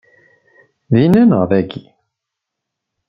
[0.93, 1.85] Dinna neɣ dagi?